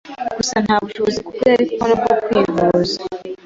gusa 0.37 0.53
ngo 0.57 0.65
nta 0.65 0.77
bushobozi 0.83 1.19
kubwe 1.25 1.43
yari 1.51 1.63
kubona 1.71 1.93
bwo 2.01 2.13
kwivuza 2.25 2.97